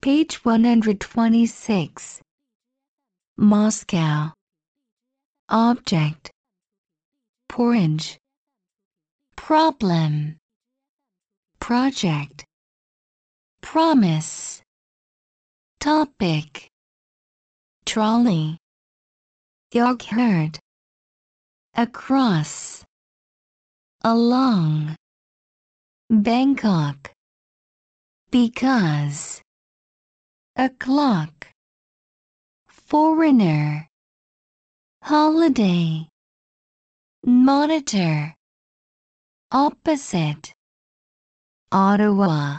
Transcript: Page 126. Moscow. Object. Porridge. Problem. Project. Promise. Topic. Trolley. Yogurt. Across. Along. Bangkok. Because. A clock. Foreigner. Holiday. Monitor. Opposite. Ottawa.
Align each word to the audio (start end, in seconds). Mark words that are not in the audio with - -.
Page 0.00 0.44
126. 0.44 2.20
Moscow. 3.36 4.32
Object. 5.48 6.30
Porridge. 7.48 8.16
Problem. 9.34 10.36
Project. 11.58 12.44
Promise. 13.60 14.62
Topic. 15.80 16.68
Trolley. 17.84 18.56
Yogurt. 19.72 20.60
Across. 21.74 22.84
Along. 24.04 24.94
Bangkok. 26.08 27.10
Because. 28.30 29.37
A 30.60 30.68
clock. 30.70 31.46
Foreigner. 32.66 33.88
Holiday. 35.04 36.08
Monitor. 37.24 38.34
Opposite. 39.52 40.52
Ottawa. 41.70 42.56